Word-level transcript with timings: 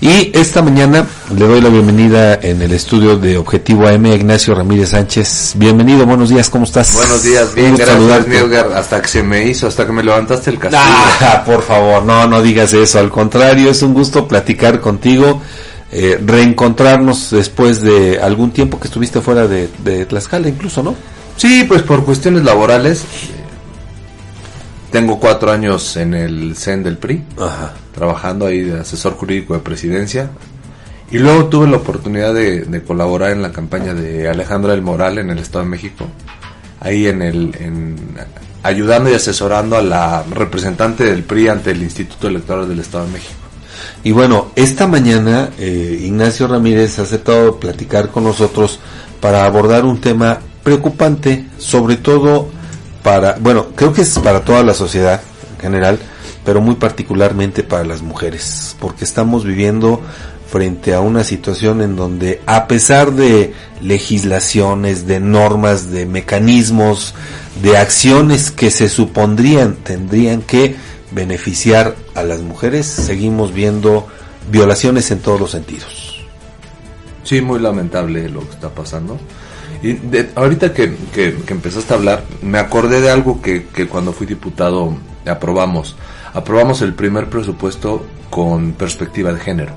Y 0.00 0.30
esta 0.32 0.62
mañana 0.62 1.04
le 1.36 1.44
doy 1.44 1.60
la 1.60 1.70
bienvenida 1.70 2.38
en 2.40 2.62
el 2.62 2.70
estudio 2.70 3.18
de 3.18 3.36
Objetivo 3.36 3.88
AM 3.88 4.04
a 4.04 4.14
Ignacio 4.14 4.54
Ramírez 4.54 4.90
Sánchez. 4.90 5.54
Bienvenido, 5.56 6.06
buenos 6.06 6.28
días, 6.28 6.48
¿cómo 6.48 6.64
estás? 6.64 6.94
Buenos 6.94 7.24
días, 7.24 7.52
bien, 7.52 7.76
gracias, 7.76 8.28
mi 8.28 8.36
Edgar. 8.36 8.72
Hasta 8.76 9.02
que 9.02 9.08
se 9.08 9.24
me 9.24 9.48
hizo, 9.48 9.66
hasta 9.66 9.86
que 9.86 9.90
me 9.90 10.04
levantaste 10.04 10.50
el 10.50 10.58
castillo. 10.60 10.84
Ah, 10.84 11.42
por 11.46 11.62
favor, 11.62 12.04
no, 12.04 12.28
no 12.28 12.40
digas 12.40 12.72
eso. 12.74 13.00
Al 13.00 13.10
contrario, 13.10 13.70
es 13.70 13.82
un 13.82 13.92
gusto 13.92 14.28
platicar 14.28 14.80
contigo, 14.80 15.42
eh, 15.90 16.16
reencontrarnos 16.24 17.30
después 17.32 17.80
de 17.80 18.20
algún 18.20 18.52
tiempo 18.52 18.78
que 18.78 18.86
estuviste 18.86 19.20
fuera 19.20 19.48
de, 19.48 19.68
de 19.82 20.06
Tlaxcala, 20.06 20.48
incluso, 20.48 20.80
¿no? 20.80 20.94
Sí, 21.36 21.64
pues 21.66 21.82
por 21.82 22.04
cuestiones 22.04 22.44
laborales. 22.44 23.02
Tengo 24.90 25.20
cuatro 25.20 25.52
años 25.52 25.96
en 25.96 26.14
el 26.14 26.56
CEN 26.56 26.82
del 26.82 26.96
PRI, 26.96 27.22
Ajá. 27.38 27.74
trabajando 27.94 28.46
ahí 28.46 28.62
de 28.62 28.80
asesor 28.80 29.14
jurídico 29.14 29.54
de 29.54 29.60
presidencia. 29.60 30.30
Y 31.10 31.18
luego 31.18 31.46
tuve 31.46 31.68
la 31.68 31.78
oportunidad 31.78 32.34
de, 32.34 32.62
de 32.62 32.82
colaborar 32.82 33.32
en 33.32 33.42
la 33.42 33.52
campaña 33.52 33.94
de 33.94 34.28
Alejandra 34.28 34.72
del 34.72 34.82
Moral 34.82 35.18
en 35.18 35.30
el 35.30 35.38
Estado 35.38 35.64
de 35.64 35.70
México. 35.70 36.06
Ahí 36.80 37.06
en 37.06 37.22
el, 37.22 37.54
en, 37.58 37.96
ayudando 38.62 39.10
y 39.10 39.14
asesorando 39.14 39.76
a 39.76 39.82
la 39.82 40.22
representante 40.22 41.04
del 41.04 41.22
PRI 41.22 41.48
ante 41.48 41.70
el 41.70 41.82
Instituto 41.82 42.28
Electoral 42.28 42.68
del 42.68 42.80
Estado 42.80 43.06
de 43.06 43.12
México. 43.12 43.34
Y 44.04 44.12
bueno, 44.12 44.52
esta 44.54 44.86
mañana 44.86 45.50
eh, 45.58 45.98
Ignacio 46.02 46.46
Ramírez 46.46 46.98
ha 46.98 47.02
aceptado 47.02 47.58
platicar 47.58 48.10
con 48.10 48.24
nosotros 48.24 48.78
para 49.20 49.44
abordar 49.44 49.84
un 49.84 50.00
tema 50.00 50.38
preocupante, 50.62 51.46
sobre 51.58 51.96
todo 51.96 52.50
para, 53.02 53.36
bueno, 53.40 53.68
creo 53.74 53.92
que 53.92 54.02
es 54.02 54.18
para 54.18 54.44
toda 54.44 54.62
la 54.62 54.74
sociedad 54.74 55.20
en 55.54 55.60
general, 55.60 55.98
pero 56.44 56.60
muy 56.60 56.76
particularmente 56.76 57.62
para 57.62 57.84
las 57.84 58.02
mujeres, 58.02 58.76
porque 58.80 59.04
estamos 59.04 59.44
viviendo 59.44 60.00
frente 60.50 60.94
a 60.94 61.00
una 61.00 61.24
situación 61.24 61.82
en 61.82 61.94
donde 61.94 62.40
a 62.46 62.66
pesar 62.66 63.12
de 63.12 63.52
legislaciones, 63.82 65.06
de 65.06 65.20
normas, 65.20 65.90
de 65.90 66.06
mecanismos, 66.06 67.14
de 67.62 67.76
acciones 67.76 68.50
que 68.50 68.70
se 68.70 68.88
supondrían 68.88 69.74
tendrían 69.76 70.40
que 70.40 70.76
beneficiar 71.10 71.96
a 72.14 72.22
las 72.22 72.40
mujeres, 72.40 72.86
seguimos 72.86 73.52
viendo 73.52 74.06
violaciones 74.50 75.10
en 75.10 75.20
todos 75.20 75.40
los 75.40 75.50
sentidos. 75.50 76.24
Sí, 77.24 77.42
muy 77.42 77.60
lamentable 77.60 78.28
lo 78.30 78.40
que 78.40 78.54
está 78.54 78.70
pasando. 78.70 79.18
Y 79.82 79.92
de, 79.92 80.30
ahorita 80.34 80.72
que, 80.72 80.96
que, 81.14 81.36
que, 81.46 81.52
empezaste 81.52 81.94
a 81.94 81.96
hablar, 81.96 82.24
me 82.42 82.58
acordé 82.58 83.00
de 83.00 83.10
algo 83.10 83.40
que, 83.40 83.66
que 83.66 83.86
cuando 83.86 84.12
fui 84.12 84.26
diputado 84.26 84.96
aprobamos. 85.26 85.96
Aprobamos 86.34 86.82
el 86.82 86.94
primer 86.94 87.28
presupuesto 87.28 88.04
con 88.30 88.72
perspectiva 88.72 89.32
de 89.32 89.40
género. 89.40 89.72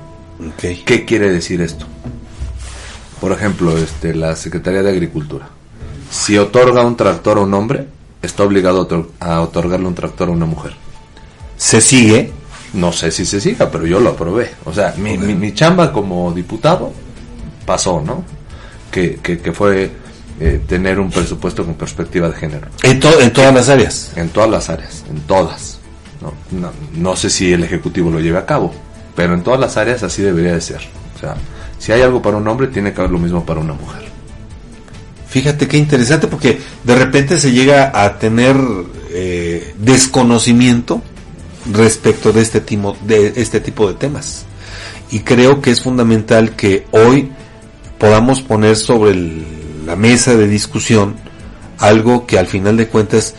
Okay. 0.54 0.82
¿Qué 0.84 1.04
quiere 1.04 1.30
decir 1.30 1.60
esto? 1.60 1.86
Por 3.20 3.32
ejemplo, 3.32 3.76
este, 3.78 4.14
la 4.14 4.34
Secretaría 4.34 4.82
de 4.82 4.90
Agricultura. 4.90 5.48
Si 6.10 6.36
otorga 6.36 6.84
un 6.84 6.96
tractor 6.96 7.38
a 7.38 7.42
un 7.42 7.54
hombre, 7.54 7.86
está 8.20 8.42
obligado 8.42 9.08
a 9.20 9.40
otorgarle 9.40 9.86
un 9.86 9.94
tractor 9.94 10.28
a 10.28 10.32
una 10.32 10.46
mujer. 10.46 10.74
¿Se 11.56 11.80
sigue? 11.80 12.32
No 12.74 12.92
sé 12.92 13.10
si 13.10 13.24
se 13.24 13.40
siga, 13.40 13.70
pero 13.70 13.86
yo 13.86 14.00
lo 14.00 14.10
aprobé. 14.10 14.50
O 14.64 14.72
sea, 14.72 14.94
mi, 14.98 15.16
mi, 15.16 15.34
mi 15.34 15.54
chamba 15.54 15.92
como 15.92 16.32
diputado 16.32 16.92
pasó, 17.64 18.00
¿no? 18.00 18.24
Que, 18.92 19.16
que, 19.16 19.40
que 19.40 19.52
fue 19.52 19.90
eh, 20.40 20.60
tener 20.66 20.98
un 20.98 21.10
presupuesto 21.10 21.64
con 21.64 21.74
perspectiva 21.74 22.28
de 22.28 22.34
género. 22.34 22.68
¿En, 22.82 22.98
to 23.00 23.20
en 23.20 23.32
todas 23.32 23.54
las 23.54 23.68
áreas? 23.68 24.12
En 24.16 24.28
todas 24.28 24.50
las 24.50 24.68
áreas, 24.68 25.04
en 25.08 25.20
todas. 25.20 25.78
No, 26.20 26.32
no, 26.50 26.72
no, 26.94 27.16
sé 27.16 27.30
si 27.30 27.52
el 27.52 27.64
Ejecutivo 27.64 28.10
lo 28.10 28.20
lleve 28.20 28.38
a 28.38 28.46
cabo, 28.46 28.72
pero 29.14 29.34
en 29.34 29.42
todas 29.42 29.60
las 29.60 29.76
áreas 29.76 30.02
así 30.02 30.22
debería 30.22 30.54
de 30.54 30.60
ser. 30.60 30.80
O 31.14 31.18
sea, 31.18 31.36
si 31.78 31.92
hay 31.92 32.02
algo 32.02 32.20
para 32.22 32.36
un 32.36 32.48
hombre, 32.48 32.68
tiene 32.68 32.92
que 32.92 33.00
haber 33.00 33.12
lo 33.12 33.18
mismo 33.18 33.44
para 33.44 33.60
una 33.60 33.74
mujer. 33.74 34.02
Fíjate 35.28 35.66
qué 35.68 35.78
interesante, 35.78 36.26
porque 36.26 36.60
de 36.84 36.94
repente 36.94 37.38
se 37.38 37.52
llega 37.52 37.90
a 37.94 38.18
tener 38.18 38.56
eh, 39.10 39.74
desconocimiento 39.78 41.02
respecto 41.72 42.32
de 42.32 42.42
este, 42.42 42.60
tipo, 42.60 42.96
de 43.06 43.32
este 43.36 43.60
tipo 43.60 43.88
de 43.88 43.94
temas. 43.94 44.44
Y 45.10 45.20
creo 45.20 45.60
que 45.60 45.70
es 45.70 45.80
fundamental 45.80 46.56
que 46.56 46.86
hoy 46.90 47.30
podamos 48.02 48.42
poner 48.42 48.74
sobre 48.74 49.14
la 49.86 49.94
mesa 49.94 50.34
de 50.34 50.48
discusión 50.48 51.14
algo 51.78 52.26
que 52.26 52.36
al 52.36 52.48
final 52.48 52.76
de 52.76 52.88
cuentas 52.88 53.36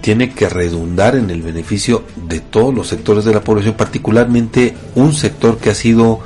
tiene 0.00 0.30
que 0.30 0.48
redundar 0.48 1.16
en 1.16 1.30
el 1.30 1.42
beneficio 1.42 2.04
de 2.28 2.38
todos 2.38 2.72
los 2.72 2.86
sectores 2.86 3.24
de 3.24 3.34
la 3.34 3.40
población, 3.40 3.74
particularmente 3.74 4.76
un 4.94 5.12
sector 5.12 5.58
que 5.58 5.70
ha 5.70 5.74
sido 5.74 6.20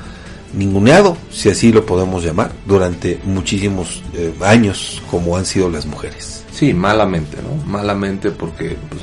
ninguneado, 0.52 1.16
si 1.30 1.48
así 1.48 1.72
lo 1.72 1.86
podemos 1.86 2.22
llamar, 2.22 2.52
durante 2.66 3.20
muchísimos 3.24 4.02
eh, 4.12 4.34
años, 4.42 5.00
como 5.10 5.38
han 5.38 5.46
sido 5.46 5.70
las 5.70 5.86
mujeres. 5.86 6.44
Sí, 6.52 6.74
malamente, 6.74 7.38
¿no? 7.38 7.64
Malamente 7.64 8.32
porque 8.32 8.76
pues, 8.90 9.00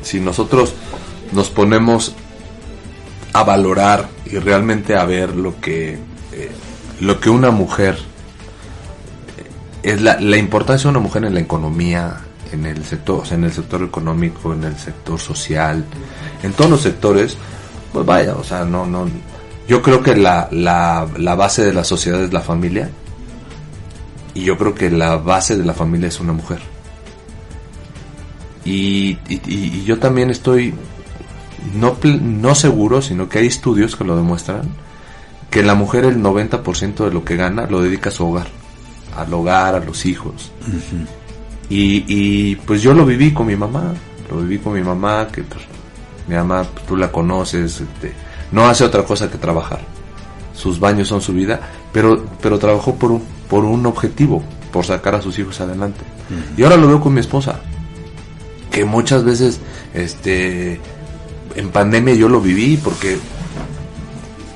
si 0.00 0.18
nosotros 0.18 0.72
nos 1.32 1.50
ponemos 1.50 2.14
a 3.34 3.44
valorar 3.44 4.08
y 4.24 4.38
realmente 4.38 4.96
a 4.96 5.04
ver 5.04 5.36
lo 5.36 5.60
que 5.60 5.98
eh, 6.32 6.50
lo 7.02 7.20
que 7.20 7.30
una 7.30 7.50
mujer 7.50 7.98
es 9.82 10.00
la, 10.00 10.20
la, 10.20 10.36
importancia 10.36 10.84
de 10.84 10.90
una 10.90 11.00
mujer 11.00 11.24
en 11.24 11.34
la 11.34 11.40
economía 11.40 12.20
en 12.52 12.66
el 12.66 12.84
sector 12.84 13.20
o 13.20 13.24
sea, 13.24 13.36
en 13.36 13.44
el 13.44 13.52
sector 13.52 13.82
económico 13.82 14.52
en 14.52 14.64
el 14.64 14.76
sector 14.76 15.18
social 15.18 15.84
en 16.42 16.52
todos 16.52 16.70
los 16.70 16.80
sectores 16.80 17.36
pues 17.92 18.06
vaya 18.06 18.34
o 18.34 18.44
sea 18.44 18.64
no 18.64 18.86
no 18.86 19.08
yo 19.68 19.82
creo 19.82 20.02
que 20.02 20.16
la, 20.16 20.48
la, 20.50 21.06
la 21.16 21.34
base 21.34 21.64
de 21.64 21.72
la 21.72 21.84
sociedad 21.84 22.22
es 22.22 22.32
la 22.32 22.40
familia 22.40 22.90
y 24.34 24.42
yo 24.42 24.58
creo 24.58 24.74
que 24.74 24.90
la 24.90 25.16
base 25.16 25.56
de 25.56 25.64
la 25.64 25.74
familia 25.74 26.08
es 26.08 26.20
una 26.20 26.32
mujer. 26.32 26.58
Y, 28.64 29.18
y, 29.28 29.40
y 29.46 29.84
yo 29.84 29.98
también 29.98 30.30
estoy 30.30 30.74
no, 31.74 31.96
no 32.02 32.54
seguro, 32.54 33.02
sino 33.02 33.28
que 33.28 33.40
hay 33.40 33.46
estudios 33.46 33.96
que 33.96 34.04
lo 34.04 34.16
demuestran, 34.16 34.62
que 35.52 35.62
la 35.62 35.74
mujer 35.74 36.06
el 36.06 36.20
90% 36.22 37.04
de 37.04 37.12
lo 37.12 37.24
que 37.24 37.36
gana 37.36 37.66
lo 37.66 37.82
dedica 37.82 38.08
a 38.08 38.12
su 38.12 38.26
hogar, 38.26 38.46
al 39.14 39.32
hogar, 39.34 39.74
a 39.74 39.80
los 39.80 40.06
hijos. 40.06 40.50
Uh 40.66 40.70
-huh. 40.70 41.06
y, 41.68 42.04
y, 42.08 42.56
pues 42.56 42.80
yo 42.80 42.94
lo 42.94 43.04
viví 43.04 43.34
con 43.34 43.46
mi 43.46 43.54
mamá, 43.54 43.92
lo 44.30 44.38
viví 44.38 44.58
con 44.58 44.72
mi 44.72 44.80
mamá, 44.82 45.28
que 45.30 45.42
pues, 45.42 45.62
mi 46.26 46.36
mamá, 46.36 46.64
pues, 46.64 46.86
tú 46.86 46.96
la 46.96 47.12
conoces, 47.12 47.82
este, 47.82 48.14
no 48.50 48.66
hace 48.66 48.82
otra 48.82 49.04
cosa 49.04 49.30
que 49.30 49.36
trabajar. 49.36 49.80
Sus 50.54 50.80
baños 50.80 51.08
son 51.08 51.20
su 51.20 51.34
vida, 51.34 51.60
pero, 51.92 52.24
pero 52.40 52.58
trabajó 52.58 52.94
por 52.94 53.12
un, 53.12 53.22
por 53.50 53.66
un 53.66 53.84
objetivo, 53.84 54.42
por 54.72 54.86
sacar 54.86 55.16
a 55.16 55.20
sus 55.20 55.38
hijos 55.38 55.60
adelante. 55.60 56.00
Uh 56.30 56.34
-huh. 56.34 56.60
Y 56.60 56.62
ahora 56.62 56.78
lo 56.78 56.88
veo 56.88 57.00
con 57.02 57.12
mi 57.12 57.20
esposa, 57.20 57.60
que 58.70 58.86
muchas 58.86 59.22
veces, 59.22 59.60
este, 59.92 60.80
en 61.56 61.68
pandemia 61.68 62.14
yo 62.14 62.30
lo 62.30 62.40
viví 62.40 62.78
porque 62.82 63.18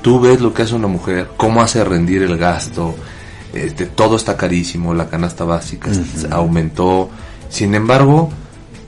tú 0.07 0.21
ves 0.21 0.39
lo 0.39 0.53
que 0.53 0.61
hace 0.61 0.73
una 0.73 0.87
mujer, 0.87 1.31
cómo 1.35 1.61
hace 1.61 1.83
rendir 1.83 2.21
el 2.21 2.37
gasto, 2.37 2.95
este, 3.53 3.87
todo 3.87 4.15
está 4.15 4.37
carísimo, 4.37 4.93
la 4.93 5.09
canasta 5.09 5.43
básica 5.43 5.91
uh 5.91 5.95
-huh. 5.95 6.31
aumentó, 6.31 7.09
sin 7.49 7.75
embargo, 7.75 8.29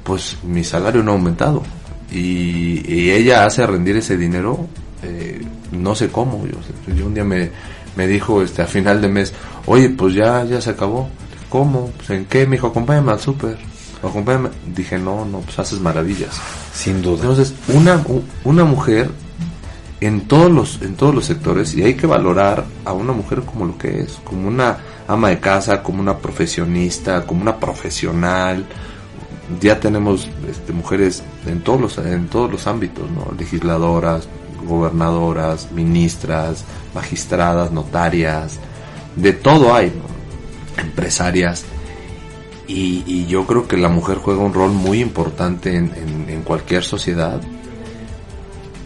pues 0.01 0.37
mi 0.43 0.63
salario 0.63 1.03
no 1.03 1.11
ha 1.11 1.15
aumentado 1.15 1.61
y, 2.09 2.89
y 2.89 3.11
ella 3.11 3.45
hace 3.45 3.67
rendir 3.67 3.97
ese 3.97 4.15
dinero, 4.15 4.65
eh, 5.03 5.41
no 5.73 5.93
sé 5.93 6.07
cómo, 6.07 6.47
yo, 6.47 6.55
yo, 6.95 7.07
un 7.07 7.13
día 7.13 7.25
me, 7.25 7.51
me 7.97 8.07
dijo 8.07 8.41
este, 8.41 8.61
a 8.61 8.65
final 8.65 9.01
de 9.01 9.09
mes, 9.09 9.33
oye, 9.65 9.89
pues 9.89 10.13
ya, 10.13 10.45
ya 10.45 10.61
se 10.61 10.69
acabó, 10.69 11.09
¿cómo? 11.49 11.91
Pues, 11.97 12.11
¿En 12.11 12.27
qué? 12.27 12.45
Me 12.45 12.55
dijo, 12.55 12.67
acompáñame 12.67 13.11
al 13.11 13.19
súper 13.19 13.57
acompáñame. 14.01 14.51
Dije, 14.73 14.97
no, 14.97 15.25
no, 15.25 15.39
pues 15.41 15.59
haces 15.59 15.81
maravillas. 15.81 16.39
Sin 16.73 17.01
duda. 17.01 17.23
Entonces, 17.23 17.53
una, 17.67 18.01
una 18.45 18.63
mujer 18.63 19.11
en 20.01 20.21
todos 20.21 20.51
los, 20.51 20.81
en 20.81 20.95
todos 20.95 21.13
los 21.13 21.25
sectores, 21.25 21.75
y 21.75 21.83
hay 21.83 21.95
que 21.95 22.07
valorar 22.07 22.65
a 22.85 22.93
una 22.93 23.13
mujer 23.13 23.41
como 23.41 23.65
lo 23.65 23.77
que 23.77 24.01
es, 24.01 24.19
como 24.23 24.47
una 24.47 24.77
ama 25.07 25.29
de 25.29 25.39
casa, 25.39 25.83
como 25.83 25.99
una 25.99 26.17
profesionista, 26.17 27.25
como 27.25 27.41
una 27.41 27.57
profesional. 27.57 28.65
Ya 29.59 29.79
tenemos 29.79 30.29
este, 30.49 30.73
mujeres 30.73 31.23
en 31.45 31.61
todos 31.61 31.81
los, 31.81 31.97
en 31.97 32.27
todos 32.27 32.51
los 32.51 32.67
ámbitos. 32.67 33.05
Legisladoras, 33.37 34.27
gobernadoras, 34.65 35.71
ministras, 35.71 36.63
magistradas, 36.93 37.71
notarias, 37.71 38.59
de 39.15 39.33
todo 39.33 39.73
hay, 39.73 39.91
empresarias 40.77 41.65
y, 42.69 43.25
yo 43.25 43.45
creo 43.45 43.67
que 43.67 43.77
la 43.77 43.89
mujer 43.89 44.17
juega 44.17 44.41
un 44.41 44.53
rol 44.53 44.71
muy 44.71 45.01
importante 45.01 45.75
en, 45.75 45.91
en 46.27 46.41
cualquier 46.43 46.83
sociedad. 46.83 47.41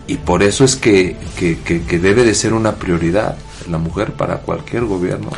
Y 0.07 0.17
por 0.17 0.43
eso 0.43 0.65
es 0.65 0.75
que, 0.75 1.15
que, 1.37 1.57
que, 1.59 1.99
debe 1.99 2.23
de 2.23 2.35
ser 2.35 2.53
una 2.53 2.75
prioridad 2.75 3.37
la 3.69 3.77
mujer 3.77 4.11
para 4.13 4.37
cualquier 4.37 4.83
gobierno. 4.83 5.29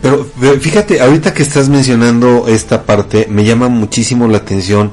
Pero 0.00 0.24
fíjate, 0.24 1.00
ahorita 1.00 1.34
que 1.34 1.42
estás 1.42 1.68
mencionando 1.68 2.46
esta 2.48 2.84
parte, 2.84 3.26
me 3.28 3.44
llama 3.44 3.68
muchísimo 3.68 4.26
la 4.28 4.38
atención 4.38 4.92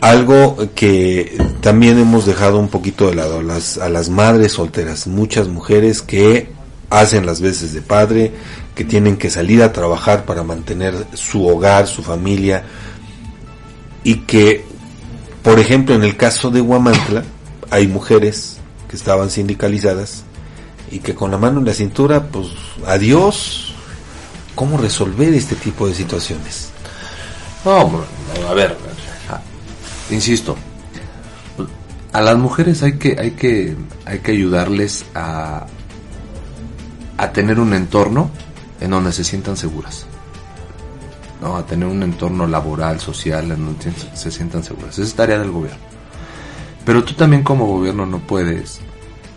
algo 0.00 0.56
que 0.74 1.36
también 1.60 1.98
hemos 1.98 2.24
dejado 2.26 2.58
un 2.58 2.68
poquito 2.68 3.08
de 3.08 3.16
lado, 3.16 3.42
las, 3.42 3.78
a 3.78 3.88
las 3.88 4.10
madres 4.10 4.52
solteras, 4.52 5.06
muchas 5.06 5.48
mujeres 5.48 6.02
que 6.02 6.52
hacen 6.90 7.26
las 7.26 7.40
veces 7.40 7.72
de 7.72 7.82
padre, 7.82 8.32
que 8.74 8.84
tienen 8.84 9.16
que 9.16 9.30
salir 9.30 9.62
a 9.62 9.72
trabajar 9.72 10.24
para 10.24 10.42
mantener 10.42 10.94
su 11.14 11.46
hogar, 11.46 11.86
su 11.86 12.02
familia, 12.02 12.64
y 14.04 14.20
que, 14.20 14.64
por 15.42 15.58
ejemplo, 15.58 15.94
en 15.94 16.04
el 16.04 16.16
caso 16.16 16.50
de 16.50 16.60
Huamantla, 16.60 17.24
hay 17.70 17.86
mujeres 17.86 18.58
que 18.88 18.96
estaban 18.96 19.30
sindicalizadas 19.30 20.24
y 20.90 21.00
que 21.00 21.14
con 21.14 21.30
la 21.30 21.38
mano 21.38 21.60
en 21.60 21.66
la 21.66 21.74
cintura, 21.74 22.24
pues 22.24 22.48
adiós, 22.86 23.74
¿cómo 24.54 24.78
resolver 24.78 25.34
este 25.34 25.54
tipo 25.54 25.86
de 25.86 25.94
situaciones? 25.94 26.70
No, 27.64 28.04
a 28.48 28.54
ver, 28.54 28.76
insisto, 30.10 30.56
a 32.12 32.20
las 32.22 32.36
mujeres 32.38 32.82
hay 32.82 32.98
que, 32.98 33.16
hay 33.18 33.32
que, 33.32 33.76
hay 34.06 34.20
que 34.20 34.32
ayudarles 34.32 35.04
a, 35.14 35.66
a 37.18 37.32
tener 37.32 37.60
un 37.60 37.74
entorno 37.74 38.30
en 38.80 38.90
donde 38.90 39.12
se 39.12 39.24
sientan 39.24 39.56
seguras. 39.56 40.06
¿no? 41.42 41.56
A 41.56 41.66
tener 41.66 41.88
un 41.88 42.02
entorno 42.02 42.46
laboral, 42.46 43.00
social, 43.00 43.50
en 43.52 43.64
donde 43.64 43.92
se 44.14 44.30
sientan 44.30 44.62
seguras. 44.64 44.94
Esa 44.98 45.02
es 45.02 45.14
tarea 45.14 45.38
del 45.38 45.50
gobierno. 45.50 45.87
Pero 46.88 47.04
tú 47.04 47.12
también 47.12 47.42
como 47.42 47.66
gobierno 47.66 48.06
no 48.06 48.18
puedes 48.18 48.80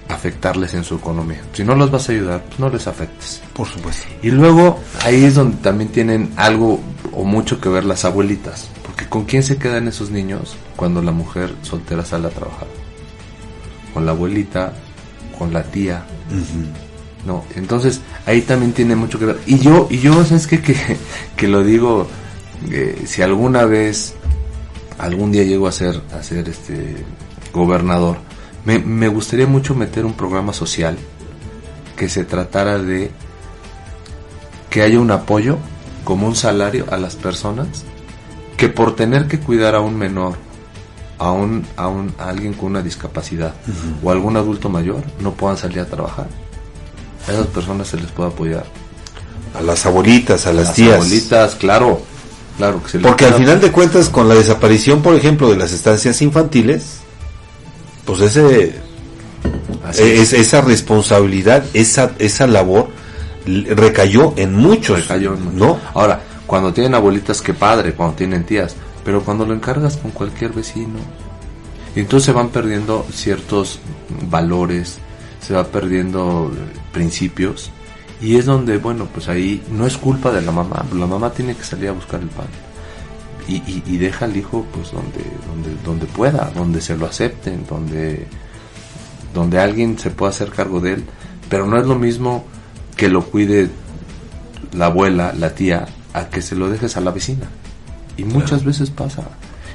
afectarles 0.07 0.73
en 0.73 0.85
su 0.85 0.95
economía. 0.95 1.41
Si 1.51 1.65
no 1.65 1.75
los 1.75 1.91
vas 1.91 2.07
a 2.07 2.13
ayudar, 2.13 2.45
pues 2.45 2.59
no 2.61 2.69
les 2.69 2.87
afectes. 2.87 3.41
Por 3.51 3.67
supuesto. 3.67 4.07
Y 4.23 4.31
luego 4.31 4.79
ahí 5.03 5.25
es 5.25 5.35
donde 5.35 5.57
también 5.57 5.91
tienen 5.91 6.31
algo 6.37 6.79
o 7.11 7.25
mucho 7.25 7.59
que 7.59 7.67
ver 7.67 7.83
las 7.83 8.05
abuelitas. 8.05 8.69
Porque 8.85 9.05
¿con 9.09 9.25
quién 9.25 9.43
se 9.43 9.57
quedan 9.57 9.89
esos 9.89 10.11
niños 10.11 10.55
cuando 10.77 11.01
la 11.01 11.11
mujer 11.11 11.53
soltera 11.61 12.05
sale 12.05 12.27
a 12.27 12.29
trabajar? 12.29 12.69
Con 13.93 14.05
la 14.05 14.13
abuelita, 14.13 14.71
con 15.37 15.51
la 15.51 15.63
tía. 15.63 16.05
No, 17.25 17.43
entonces 17.57 17.99
ahí 18.25 18.43
también 18.43 18.71
tiene 18.71 18.95
mucho 18.95 19.19
que 19.19 19.25
ver. 19.25 19.41
Y 19.45 19.59
yo, 19.59 19.89
y 19.91 19.97
yo, 19.97 20.23
¿sabes 20.23 20.47
qué? 20.47 20.61
Que, 20.61 20.77
que 21.35 21.49
lo 21.49 21.65
digo, 21.65 22.07
eh, 22.71 23.03
si 23.05 23.21
alguna 23.21 23.65
vez, 23.65 24.13
algún 24.97 25.33
día 25.33 25.43
llego 25.43 25.67
a 25.67 25.73
ser, 25.73 26.01
a 26.17 26.23
ser 26.23 26.47
este 26.47 26.95
gobernador, 27.53 28.17
me, 28.65 28.79
me 28.79 29.07
gustaría 29.07 29.47
mucho 29.47 29.75
meter 29.75 30.05
un 30.05 30.13
programa 30.13 30.53
social 30.53 30.97
que 31.95 32.09
se 32.09 32.23
tratara 32.23 32.77
de 32.77 33.11
que 34.69 34.81
haya 34.81 34.99
un 34.99 35.11
apoyo 35.11 35.57
como 36.03 36.27
un 36.27 36.35
salario 36.35 36.85
a 36.91 36.97
las 36.97 37.15
personas 37.15 37.83
que 38.57 38.69
por 38.69 38.95
tener 38.95 39.27
que 39.27 39.39
cuidar 39.39 39.75
a 39.75 39.81
un 39.81 39.97
menor, 39.97 40.35
a, 41.17 41.31
un, 41.31 41.65
a, 41.77 41.87
un, 41.87 42.13
a 42.17 42.29
alguien 42.29 42.53
con 42.53 42.69
una 42.69 42.81
discapacidad 42.81 43.53
o 44.03 44.11
algún 44.11 44.37
adulto 44.37 44.69
mayor 44.69 45.03
no 45.19 45.33
puedan 45.33 45.57
salir 45.57 45.79
a 45.79 45.85
trabajar 45.85 46.27
a 47.27 47.31
esas 47.31 47.47
personas 47.47 47.87
se 47.87 47.97
les 47.97 48.11
puede 48.11 48.29
apoyar. 48.29 48.65
A 49.57 49.61
las 49.61 49.85
abuelitas, 49.85 50.47
a, 50.47 50.53
las, 50.53 50.73
tías. 50.73 50.95
abuelitas, 50.95 51.55
claro. 51.55 52.01
Claro 52.57 52.81
que 52.83 52.89
se 52.89 52.99
Porque 52.99 53.25
al 53.25 53.35
final 53.35 53.59
de 53.59 53.71
cuentas, 53.71 54.09
con 54.09 54.27
la 54.27 54.35
desaparición, 54.35 55.01
por 55.01 55.15
ejemplo, 55.15 55.49
de 55.49 55.57
las 55.57 55.71
estancias 55.71 56.21
infantiles, 56.21 57.00
pues 58.11 58.35
ese, 58.35 58.75
es. 59.93 60.33
esa 60.33 60.59
responsabilidad, 60.59 61.63
esa, 61.73 62.11
esa 62.19 62.45
labor 62.45 62.89
recayó 63.45 64.33
en 64.35 64.53
muchos. 64.53 65.03
Recayó 65.03 65.37
¿no? 65.53 65.79
Ahora, 65.93 66.21
cuando 66.45 66.73
tienen 66.73 66.93
abuelitas, 66.93 67.41
qué 67.41 67.53
padre, 67.53 67.93
cuando 67.93 68.17
tienen 68.17 68.43
tías, 68.43 68.75
pero 69.05 69.23
cuando 69.23 69.45
lo 69.45 69.53
encargas 69.53 69.95
con 69.95 70.11
cualquier 70.11 70.51
vecino, 70.51 70.99
entonces 71.95 72.25
se 72.25 72.33
van 72.33 72.49
perdiendo 72.49 73.05
ciertos 73.13 73.79
valores, 74.29 74.97
se 75.39 75.53
va 75.53 75.63
perdiendo 75.63 76.51
principios 76.91 77.71
y 78.19 78.35
es 78.35 78.45
donde, 78.45 78.77
bueno, 78.77 79.07
pues 79.13 79.29
ahí 79.29 79.63
no 79.71 79.87
es 79.87 79.95
culpa 79.95 80.33
de 80.33 80.41
la 80.41 80.51
mamá, 80.51 80.85
la 80.93 81.07
mamá 81.07 81.31
tiene 81.31 81.55
que 81.55 81.63
salir 81.63 81.87
a 81.87 81.93
buscar 81.93 82.19
el 82.19 82.27
pan 82.27 82.47
y, 83.55 83.83
y, 83.85 83.97
deja 83.97 84.25
al 84.25 84.35
hijo 84.35 84.65
pues 84.73 84.91
donde, 84.91 85.23
donde, 85.47 85.83
donde 85.83 86.05
pueda, 86.05 86.51
donde 86.55 86.81
se 86.81 86.95
lo 86.95 87.05
acepten, 87.05 87.65
donde, 87.67 88.27
donde 89.33 89.59
alguien 89.59 89.97
se 89.97 90.09
pueda 90.09 90.29
hacer 90.29 90.51
cargo 90.51 90.79
de 90.79 90.93
él, 90.93 91.05
pero 91.49 91.65
no 91.65 91.77
es 91.77 91.85
lo 91.85 91.97
mismo 91.97 92.45
que 92.95 93.09
lo 93.09 93.23
cuide 93.25 93.69
la 94.73 94.87
abuela, 94.87 95.33
la 95.37 95.53
tía, 95.55 95.87
a 96.13 96.29
que 96.29 96.41
se 96.41 96.55
lo 96.55 96.69
dejes 96.69 96.97
a 96.97 97.01
la 97.01 97.11
vecina. 97.11 97.47
Y 98.17 98.23
muchas 98.23 98.63
veces 98.63 98.89
pasa. 98.89 99.23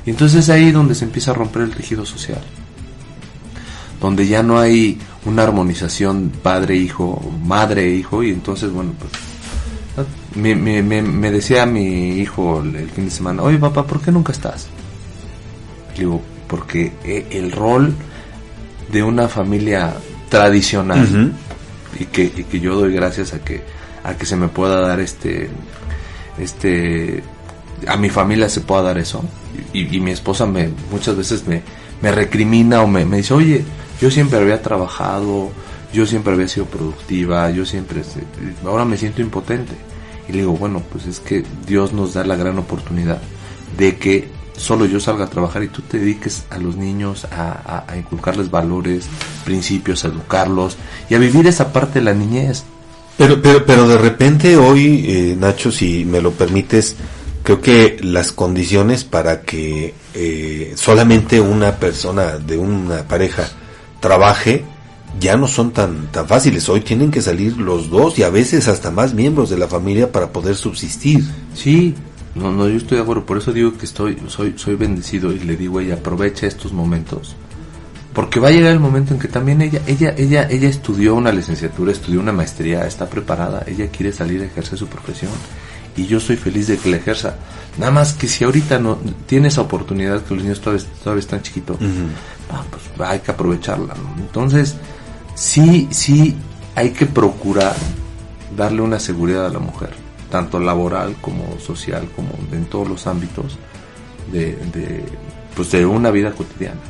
Y 0.04 0.10
entonces 0.10 0.44
es 0.44 0.50
ahí 0.50 0.70
donde 0.70 0.94
se 0.94 1.04
empieza 1.04 1.32
a 1.32 1.34
romper 1.34 1.62
el 1.62 1.74
tejido 1.74 2.06
social 2.06 2.42
donde 4.00 4.26
ya 4.26 4.42
no 4.42 4.58
hay 4.58 4.98
una 5.24 5.42
armonización 5.42 6.32
padre-hijo, 6.42 7.20
madre-hijo, 7.44 8.22
y 8.22 8.30
entonces, 8.30 8.70
bueno, 8.70 8.92
pues 8.98 9.12
me, 10.34 10.54
me, 10.54 10.82
me, 10.82 11.30
decía 11.30 11.64
mi 11.66 12.18
hijo 12.18 12.60
el, 12.60 12.90
fin 12.90 13.06
de 13.06 13.10
semana, 13.10 13.42
oye 13.42 13.58
papá, 13.58 13.86
¿por 13.86 14.00
qué 14.00 14.12
nunca 14.12 14.32
estás? 14.32 14.68
Le 15.94 16.00
digo, 16.00 16.22
porque 16.46 16.92
eh, 17.04 17.26
el 17.30 17.52
rol 17.52 17.94
de 18.92 19.02
una 19.02 19.28
familia 19.28 19.94
tradicional, 20.28 21.34
y, 21.98 22.04
que, 22.06 22.24
y 22.24 22.44
que 22.44 22.60
yo 22.60 22.76
doy 22.76 22.92
gracias 22.92 23.32
a 23.32 23.40
que, 23.40 23.62
a 24.04 24.14
que 24.14 24.26
se 24.26 24.36
me 24.36 24.48
pueda 24.48 24.80
dar 24.80 25.00
este, 25.00 25.48
este, 26.38 27.22
a 27.86 27.96
mi 27.96 28.10
familia 28.10 28.48
se 28.48 28.60
pueda 28.60 28.82
dar 28.82 28.98
eso, 28.98 29.24
y, 29.72 29.96
y 29.96 30.00
mi 30.00 30.10
esposa 30.10 30.46
me, 30.46 30.70
muchas 30.90 31.16
veces 31.16 31.46
me, 31.46 31.62
me 32.02 32.12
recrimina 32.12 32.82
o 32.82 32.86
me, 32.86 33.04
me 33.04 33.18
dice, 33.18 33.32
oye, 33.32 33.64
yo 34.00 34.10
siempre 34.10 34.38
había 34.38 34.60
trabajado, 34.62 35.50
yo 35.92 36.06
siempre 36.06 36.32
había 36.32 36.48
sido 36.48 36.66
productiva, 36.66 37.50
yo 37.50 37.64
siempre, 37.64 38.02
ahora 38.64 38.84
me 38.84 38.96
siento 38.96 39.22
impotente. 39.22 39.72
Y 40.28 40.32
le 40.32 40.38
digo, 40.38 40.52
bueno, 40.52 40.82
pues 40.90 41.06
es 41.06 41.20
que 41.20 41.44
Dios 41.66 41.92
nos 41.92 42.14
da 42.14 42.24
la 42.24 42.36
gran 42.36 42.58
oportunidad 42.58 43.20
de 43.76 43.96
que 43.96 44.28
solo 44.56 44.86
yo 44.86 45.00
salga 45.00 45.26
a 45.26 45.30
trabajar 45.30 45.62
y 45.62 45.68
tú 45.68 45.82
te 45.82 45.98
dediques 45.98 46.44
a 46.50 46.58
los 46.58 46.76
niños 46.76 47.26
a, 47.30 47.84
inculcarles 47.96 48.50
valores, 48.50 49.06
principios, 49.44 50.04
a 50.04 50.08
educarlos 50.08 50.76
y 51.08 51.14
a 51.14 51.18
vivir 51.18 51.46
esa 51.46 51.72
parte 51.72 52.00
de 52.00 52.04
la 52.06 52.14
niñez. 52.14 52.64
Pero, 53.16 53.40
pero, 53.40 53.64
pero 53.64 53.88
de 53.88 53.98
repente 53.98 54.56
hoy, 54.56 55.04
eh, 55.08 55.36
Nacho, 55.38 55.70
si 55.70 56.04
me 56.04 56.20
lo 56.20 56.32
permites, 56.32 56.96
creo 57.42 57.60
que 57.60 57.96
las 58.02 58.32
condiciones 58.32 59.04
para 59.04 59.42
que 59.42 59.94
eh, 60.14 60.72
solamente 60.76 61.40
una 61.40 61.76
persona 61.76 62.38
de 62.38 62.58
una 62.58 63.04
pareja 63.04 63.48
trabaje 64.00 64.64
ya 65.20 65.36
no 65.36 65.48
son 65.48 65.72
tan, 65.72 66.10
tan 66.12 66.26
fáciles. 66.26 66.68
Hoy 66.68 66.80
tienen 66.80 67.10
que 67.10 67.22
salir 67.22 67.56
los 67.56 67.90
dos 67.90 68.18
y 68.18 68.22
a 68.22 68.30
veces 68.30 68.68
hasta 68.68 68.90
más 68.90 69.14
miembros 69.14 69.50
de 69.50 69.58
la 69.58 69.68
familia 69.68 70.10
para 70.12 70.32
poder 70.32 70.56
subsistir. 70.56 71.24
Sí, 71.54 71.94
no, 72.34 72.52
no, 72.52 72.68
yo 72.68 72.76
estoy 72.76 72.98
de 72.98 73.02
acuerdo. 73.02 73.24
Por 73.24 73.38
eso 73.38 73.52
digo 73.52 73.76
que 73.76 73.86
estoy, 73.86 74.18
soy, 74.28 74.54
soy 74.56 74.76
bendecido 74.76 75.32
y 75.32 75.40
le 75.40 75.56
digo 75.56 75.78
a 75.78 75.82
ella, 75.82 75.94
aprovecha 75.94 76.46
estos 76.46 76.72
momentos. 76.72 77.34
Porque 78.12 78.40
va 78.40 78.48
a 78.48 78.50
llegar 78.50 78.72
el 78.72 78.80
momento 78.80 79.12
en 79.12 79.20
que 79.20 79.28
también 79.28 79.60
ella, 79.60 79.82
ella, 79.86 80.14
ella, 80.16 80.48
ella 80.48 80.68
estudió 80.68 81.14
una 81.14 81.32
licenciatura, 81.32 81.92
estudió 81.92 82.20
una 82.20 82.32
maestría, 82.32 82.86
está 82.86 83.08
preparada, 83.08 83.62
ella 83.66 83.88
quiere 83.88 84.12
salir 84.12 84.40
a 84.40 84.46
ejercer 84.46 84.78
su 84.78 84.86
profesión 84.86 85.32
y 85.96 86.06
yo 86.06 86.20
soy 86.20 86.36
feliz 86.36 86.66
de 86.68 86.78
que 86.78 86.90
la 86.90 86.96
ejerza. 86.98 87.36
Nada 87.78 87.90
más 87.90 88.12
que 88.12 88.28
si 88.28 88.44
ahorita 88.44 88.78
no 88.78 88.98
tiene 89.26 89.48
esa 89.48 89.62
oportunidad 89.62 90.22
que 90.22 90.34
los 90.34 90.42
niños 90.42 90.60
todavía, 90.60 90.84
todavía 91.02 91.20
están 91.20 91.42
chiquitos, 91.42 91.78
ah, 92.50 92.62
pues 92.70 93.08
hay 93.08 93.20
que 93.20 93.30
aprovecharla. 93.30 93.94
Entonces, 94.18 94.76
sí, 95.36 95.86
sí 95.92 96.34
hay 96.74 96.90
que 96.90 97.06
procurar 97.06 97.76
darle 98.56 98.82
una 98.82 98.98
seguridad 98.98 99.46
a 99.46 99.50
la 99.50 99.60
mujer, 99.60 99.90
tanto 100.30 100.58
laboral 100.58 101.14
como 101.20 101.60
social, 101.60 102.08
como 102.16 102.30
en 102.50 102.64
todos 102.64 102.88
los 102.88 103.06
ámbitos 103.06 103.56
de, 104.32 104.56
de, 104.72 105.04
pues 105.54 105.70
de 105.70 105.86
una 105.86 106.10
vida 106.10 106.32
cotidiana. 106.32 106.80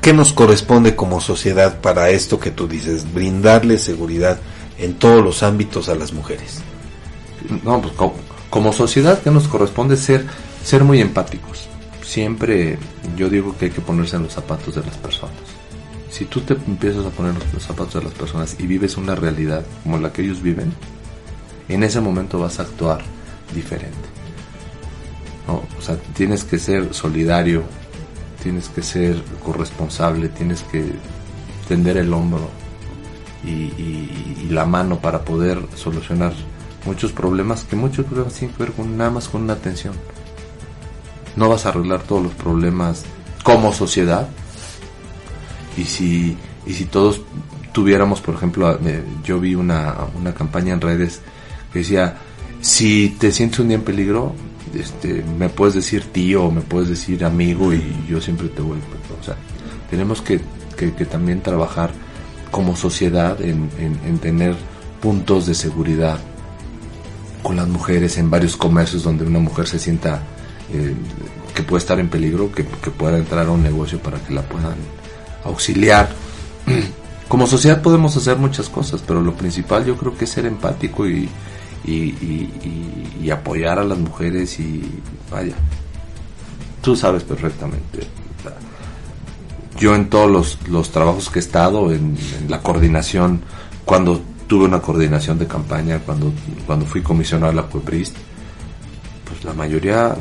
¿Qué 0.00 0.12
nos 0.12 0.32
corresponde 0.32 0.94
como 0.94 1.20
sociedad 1.20 1.80
para 1.80 2.10
esto 2.10 2.38
que 2.38 2.52
tú 2.52 2.68
dices, 2.68 3.12
brindarle 3.12 3.76
seguridad 3.78 4.38
en 4.78 4.94
todos 4.94 5.24
los 5.24 5.42
ámbitos 5.42 5.88
a 5.88 5.96
las 5.96 6.12
mujeres? 6.12 6.60
No, 7.64 7.80
pues 7.80 7.94
como, 7.94 8.14
como 8.50 8.72
sociedad 8.72 9.20
que 9.20 9.32
nos 9.32 9.48
corresponde 9.48 9.96
ser, 9.96 10.24
ser 10.62 10.84
muy 10.84 11.00
empáticos 11.00 11.68
siempre 12.06 12.78
yo 13.16 13.28
digo 13.28 13.54
que 13.58 13.66
hay 13.66 13.70
que 13.70 13.80
ponerse 13.80 14.16
en 14.16 14.22
los 14.22 14.32
zapatos 14.32 14.74
de 14.74 14.82
las 14.82 14.96
personas. 14.96 15.34
Si 16.16 16.24
tú 16.24 16.40
te 16.40 16.54
empiezas 16.54 17.04
a 17.04 17.10
poner 17.10 17.34
los 17.52 17.62
zapatos 17.62 17.92
de 17.92 18.04
las 18.04 18.14
personas 18.14 18.56
y 18.58 18.66
vives 18.66 18.96
una 18.96 19.14
realidad 19.14 19.66
como 19.82 19.98
la 19.98 20.14
que 20.14 20.22
ellos 20.22 20.40
viven, 20.40 20.72
en 21.68 21.82
ese 21.82 22.00
momento 22.00 22.38
vas 22.38 22.58
a 22.58 22.62
actuar 22.62 23.02
diferente. 23.54 24.08
o 25.46 25.82
sea, 25.82 25.96
tienes 26.14 26.42
que 26.42 26.58
ser 26.58 26.94
solidario, 26.94 27.64
tienes 28.42 28.70
que 28.70 28.82
ser 28.82 29.22
corresponsable, 29.44 30.30
tienes 30.30 30.62
que 30.62 30.90
tender 31.68 31.98
el 31.98 32.10
hombro 32.14 32.48
y, 33.44 34.48
la 34.48 34.64
mano 34.64 35.00
para 35.00 35.22
poder 35.22 35.60
solucionar 35.74 36.32
muchos 36.86 37.12
problemas 37.12 37.64
que 37.64 37.76
muchos 37.76 38.06
problemas 38.06 38.32
tienen 38.32 38.56
que 38.56 38.62
ver 38.62 38.72
con 38.72 38.96
nada 38.96 39.10
más 39.10 39.28
con 39.28 39.42
una 39.42 39.52
atención 39.52 39.92
no 41.36 41.50
vas 41.50 41.66
a 41.66 41.68
arreglar 41.68 42.00
todos 42.04 42.22
los 42.22 42.32
problemas 42.32 43.04
como 43.42 43.72
sociedad. 43.72 44.28
Y 45.76 45.84
si, 45.84 46.36
y 46.66 46.72
si 46.72 46.84
todos 46.86 47.20
tuviéramos, 47.72 48.20
por 48.20 48.34
ejemplo, 48.34 48.78
yo 49.22 49.38
vi 49.38 49.54
una, 49.54 49.94
una 50.18 50.32
campaña 50.32 50.72
en 50.72 50.80
redes 50.80 51.20
que 51.72 51.80
decía, 51.80 52.16
si 52.60 53.10
te 53.18 53.30
sientes 53.32 53.60
un 53.60 53.68
día 53.68 53.76
en 53.76 53.84
peligro, 53.84 54.34
este, 54.74 55.22
me 55.38 55.48
puedes 55.48 55.74
decir 55.74 56.04
tío, 56.12 56.50
me 56.50 56.60
puedes 56.60 56.88
decir 56.88 57.24
amigo 57.24 57.72
y 57.72 57.82
yo 58.08 58.20
siempre 58.20 58.48
te 58.48 58.62
voy. 58.62 58.78
O 59.20 59.24
sea, 59.24 59.36
tenemos 59.90 60.20
que, 60.20 60.40
que, 60.76 61.04
también 61.04 61.42
trabajar 61.42 61.90
como 62.50 62.76
sociedad 62.76 63.40
en, 63.40 63.70
en, 63.78 64.18
tener 64.18 64.56
puntos 65.00 65.46
de 65.46 65.54
seguridad 65.54 66.18
con 67.42 67.56
las 67.56 67.68
mujeres 67.68 68.18
en 68.18 68.30
varios 68.30 68.56
comercios 68.56 69.02
donde 69.02 69.24
una 69.24 69.38
mujer 69.38 69.66
se 69.66 69.78
sienta 69.78 70.22
eh, 70.72 70.94
que 71.54 71.62
puede 71.62 71.80
estar 71.80 72.00
en 72.00 72.08
peligro, 72.08 72.50
que, 72.50 72.64
que 72.64 72.90
pueda 72.90 73.18
entrar 73.18 73.46
a 73.46 73.50
un 73.50 73.62
negocio 73.62 73.98
para 73.98 74.18
que 74.18 74.34
la 74.34 74.42
puedan 74.42 74.74
auxiliar. 75.46 76.10
como 77.28 77.46
sociedad 77.46 77.82
podemos 77.82 78.16
hacer 78.16 78.36
muchas 78.36 78.68
cosas, 78.68 79.02
pero 79.06 79.20
lo 79.20 79.34
principal 79.34 79.84
yo 79.84 79.96
creo 79.96 80.16
que 80.16 80.24
es 80.24 80.30
ser 80.30 80.46
empático 80.46 81.08
y, 81.08 81.28
y, 81.84 83.30
apoyar 83.30 83.78
a 83.80 83.84
las 83.84 83.98
mujeres 83.98 84.58
y 84.60 84.82
vaya, 85.30 85.54
tú 86.80 86.94
sabes 86.94 87.24
perfectamente. 87.24 88.06
Yo 89.78 89.94
en 89.94 90.08
todos 90.08 90.30
los, 90.30 90.68
los 90.68 90.90
trabajos 90.90 91.28
que 91.28 91.38
he 91.38 91.42
estado, 91.42 91.92
en, 91.92 92.16
la 92.48 92.62
coordinación, 92.62 93.42
cuando 93.84 94.22
tuve 94.46 94.64
una 94.64 94.80
coordinación 94.80 95.38
de 95.38 95.46
campaña, 95.46 95.98
cuando, 95.98 96.32
cuando 96.66 96.86
fui 96.86 97.02
comisionado 97.02 97.52
a 97.52 97.54
la 97.54 97.62
CUEPRIST, 97.64 98.14
pues 99.28 99.44
la 99.44 99.52
mayoría 99.52 100.16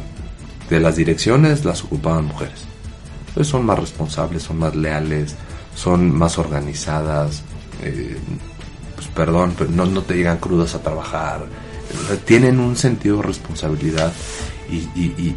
de 0.69 0.79
las 0.79 0.95
direcciones 0.95 1.63
las 1.63 1.83
ocupaban 1.83 2.25
mujeres. 2.25 2.65
Entonces 3.35 3.51
son 3.51 3.65
más 3.65 3.77
responsables, 3.77 4.43
son 4.43 4.59
más 4.59 4.73
leales, 4.77 5.35
son 5.75 6.09
más 6.17 6.37
organizadas, 6.37 7.41
eh, 7.81 8.17
pues 8.95 9.07
perdón, 9.07 9.53
pero 9.57 9.69
no, 9.71 9.85
no 9.85 10.03
te 10.03 10.15
llegan 10.15 10.37
crudas 10.37 10.73
a 10.73 10.81
trabajar, 10.81 11.45
tienen 12.23 12.61
un 12.61 12.77
sentido 12.77 13.17
de 13.17 13.23
responsabilidad 13.23 14.13
y, 14.69 14.77
y, 14.97 15.35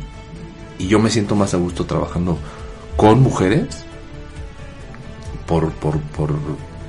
y, 0.78 0.86
yo 0.86 1.00
me 1.00 1.10
siento 1.10 1.34
más 1.34 1.54
a 1.54 1.56
gusto 1.56 1.86
trabajando 1.86 2.38
con 2.96 3.20
mujeres 3.20 3.66
por, 5.44 5.72
por, 5.72 5.98
por, 5.98 6.30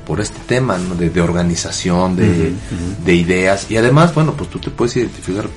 por 0.06 0.22
este 0.22 0.40
tema 0.46 0.78
de, 0.78 1.10
de, 1.10 1.22
organización, 1.22 2.18
de, 2.18 2.54
de 3.04 3.16
ideas. 3.16 3.72
Y 3.72 3.78
además, 3.78 4.14
bueno, 4.14 4.34
pues 4.34 4.48
tú 4.52 4.60
te 4.60 4.70
puedes 4.70 4.96
identificar 4.96 5.50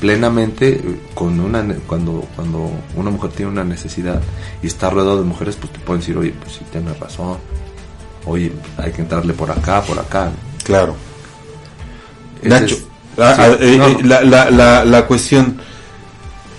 plenamente 0.00 0.80
con 1.14 1.40
una 1.40 1.64
cuando 1.86 2.26
cuando 2.34 2.70
una 2.96 3.10
mujer 3.10 3.30
tiene 3.32 3.52
una 3.52 3.64
necesidad 3.64 4.20
y 4.62 4.66
está 4.66 4.90
rodeado 4.90 5.18
de 5.18 5.24
mujeres 5.24 5.56
pues 5.56 5.72
te 5.72 5.78
pueden 5.78 6.00
decir 6.00 6.16
oye 6.16 6.34
pues 6.40 6.54
sí 6.54 6.64
tienes 6.70 6.98
razón. 6.98 7.38
Oye 8.26 8.52
hay 8.76 8.92
que 8.92 9.02
entrarle 9.02 9.32
por 9.32 9.50
acá 9.50 9.82
por 9.82 9.98
acá 9.98 10.30
claro. 10.64 10.96
Nacho 12.42 12.76
eh, 13.16 13.56
eh, 13.60 13.96
la, 14.04 14.22
la, 14.22 14.50
la, 14.50 14.84
la, 14.84 15.06
cuestión 15.06 15.58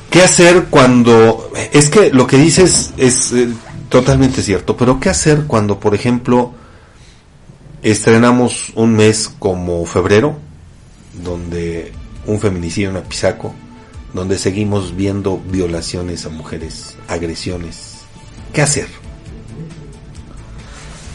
qué 0.09 0.23
hacer 0.23 0.65
cuando 0.69 1.51
es 1.71 1.89
que 1.89 2.09
lo 2.11 2.25
que 2.25 2.37
dices 2.37 2.93
es 2.97 3.31
eh, 3.33 3.49
totalmente 3.89 4.41
cierto 4.41 4.75
pero 4.75 4.99
qué 4.99 5.09
hacer 5.09 5.43
cuando 5.45 5.79
por 5.79 5.93
ejemplo 5.93 6.53
estrenamos 7.83 8.71
un 8.73 8.95
mes 8.95 9.29
como 9.37 9.85
febrero 9.85 10.37
donde 11.23 11.93
un 12.27 12.39
feminicidio 12.39 12.89
en 12.91 12.97
Apizaco, 12.97 13.55
donde 14.13 14.37
seguimos 14.37 14.95
viendo 14.95 15.37
violaciones 15.37 16.25
a 16.25 16.29
mujeres, 16.29 16.95
agresiones. 17.07 17.95
¿Qué 18.53 18.61
hacer? 18.61 18.87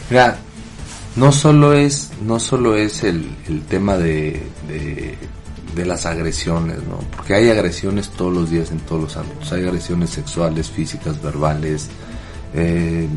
Mira, 0.09 0.37
no 1.15 1.31
solo 1.31 1.73
es, 1.73 2.11
no 2.25 2.39
solo 2.39 2.75
es 2.75 3.03
el, 3.03 3.29
tema 3.69 3.97
de, 3.97 4.41
de, 5.75 5.85
las 5.85 6.05
agresiones, 6.05 6.77
¿no? 6.87 6.99
Porque 7.15 7.35
hay 7.35 7.49
agresiones 7.49 8.09
todos 8.09 8.33
los 8.33 8.49
días 8.49 8.71
en 8.71 8.79
todos 8.79 9.01
los 9.03 9.17
ámbitos. 9.17 9.51
Hay 9.53 9.63
agresiones 9.63 10.09
sexuales, 10.09 10.69
físicas, 10.69 11.21
verbales, 11.21 11.89
eh, 12.53 13.07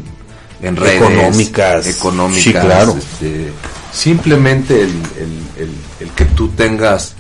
en 0.63 0.77
redes, 0.77 1.03
económicas, 1.03 1.87
económicas. 1.87 2.65
claro. 2.65 2.97
Este, 2.97 3.51
simplemente 3.93 4.83
el, 4.83 4.91
el, 5.59 5.71
el 6.01 6.11
que 6.11 6.25
tú 6.27 6.49
tengas 6.49 7.15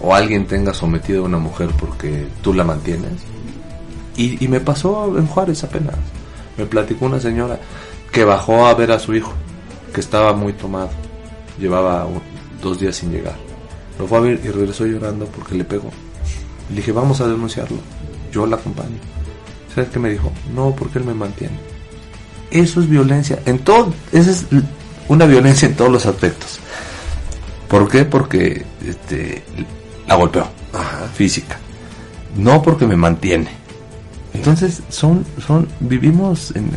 o 0.00 0.14
alguien 0.14 0.46
tenga 0.46 0.72
sometido 0.72 1.22
a 1.22 1.26
una 1.26 1.38
mujer 1.38 1.70
porque 1.78 2.26
tú 2.42 2.54
la 2.54 2.64
mantienes. 2.64 3.12
Y, 4.16 4.48
me 4.48 4.58
pasó 4.58 5.16
en 5.16 5.26
Juárez 5.26 5.62
apenas. 5.62 5.94
Me 6.56 6.66
platicó 6.66 7.06
una 7.06 7.20
señora 7.20 7.60
que 8.10 8.24
bajó 8.24 8.66
a 8.66 8.74
ver 8.74 8.90
a 8.90 8.98
su 8.98 9.14
hijo, 9.14 9.32
que 9.94 10.00
estaba 10.00 10.32
muy 10.32 10.52
tomado. 10.54 10.90
Llevaba 11.58 12.06
dos 12.60 12.80
días 12.80 12.96
sin 12.96 13.12
llegar. 13.12 13.36
Lo 13.96 14.08
fue 14.08 14.18
a 14.18 14.20
ver 14.22 14.40
y 14.44 14.48
regresó 14.48 14.86
llorando 14.86 15.26
porque 15.26 15.54
le 15.54 15.64
pegó. 15.64 15.90
Le 16.70 16.76
dije, 16.76 16.90
vamos 16.90 17.20
a 17.20 17.28
denunciarlo. 17.28 17.78
Yo 18.32 18.44
la 18.44 18.56
acompaño. 18.56 18.98
¿Sabes 19.72 19.90
qué 19.90 20.00
me 20.00 20.10
dijo? 20.10 20.32
No, 20.52 20.74
porque 20.74 20.98
él 20.98 21.04
me 21.04 21.14
mantiene. 21.14 21.56
Eso 22.50 22.80
es 22.80 22.88
violencia. 22.88 23.40
En 23.46 23.60
todo, 23.60 23.92
esa 24.10 24.30
es 24.32 24.46
una 25.08 25.26
violencia 25.26 25.68
en 25.68 25.76
todos 25.76 25.92
los 25.92 26.06
aspectos. 26.06 26.58
¿Por 27.68 27.88
qué? 27.88 28.04
Porque 28.04 28.64
este, 28.86 29.42
la 30.06 30.14
golpeó, 30.14 30.48
física. 31.14 31.58
No 32.36 32.62
porque 32.62 32.86
me 32.86 32.96
mantiene. 32.96 33.50
Entonces, 34.32 34.82
son, 34.88 35.24
son, 35.46 35.68
vivimos 35.80 36.54
en, 36.54 36.70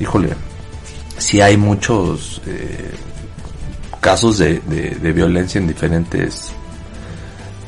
híjole, 0.00 0.30
si 1.18 1.40
hay 1.40 1.56
muchos 1.56 2.42
eh, 2.46 2.90
casos 4.00 4.38
de, 4.38 4.60
de, 4.60 5.12
violencia 5.12 5.60
en 5.60 5.68
diferentes 5.68 6.50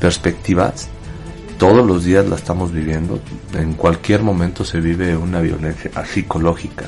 perspectivas. 0.00 0.88
Todos 1.58 1.86
los 1.86 2.04
días 2.04 2.26
la 2.26 2.34
estamos 2.34 2.72
viviendo. 2.72 3.20
En 3.54 3.74
cualquier 3.74 4.22
momento 4.22 4.64
se 4.64 4.80
vive 4.80 5.16
una 5.16 5.40
violencia 5.40 5.90
psicológica. 6.04 6.86